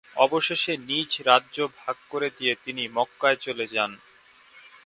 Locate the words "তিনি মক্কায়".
2.65-3.39